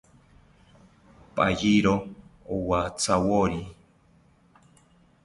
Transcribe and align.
Payiro 1.35 1.95
owantyawori 2.55 3.61